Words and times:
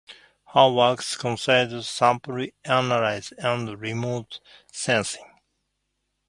Her 0.55 0.67
work 0.67 1.03
considered 1.19 1.83
sample 1.83 2.47
analysis 2.65 3.33
and 3.37 3.79
remote 3.79 4.39
sensing. 4.73 5.29